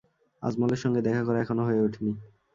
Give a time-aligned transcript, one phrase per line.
[0.43, 2.13] আজমলের সঙ্গে দেখা করা এখনো হয়ে ওঠে নি।